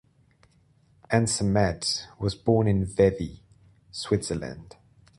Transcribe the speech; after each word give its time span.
Ansermet 1.11 2.05
was 2.17 2.33
born 2.33 2.67
in 2.67 2.87
Vevey, 2.87 3.41
Switzerland. 3.91 4.75